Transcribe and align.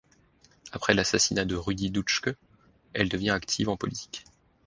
Après 0.71 0.95
l'assassinat 0.95 1.45
de 1.45 1.53
Rudi 1.55 1.91
Dutschke, 1.91 2.31
elle 2.93 3.07
devient 3.07 3.29
active 3.29 3.69
en 3.69 3.77
politique. 3.77 4.25